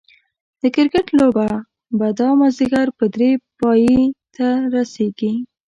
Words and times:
د 0.61 0.63
کرکټ 0.75 1.07
لوبه 1.19 1.47
به 1.97 2.07
دا 2.19 2.29
ماځيګر 2.41 2.85
په 2.97 3.05
دري 3.13 3.31
پايي 3.59 3.99
ته 4.35 4.47
رسيږي 4.73 5.33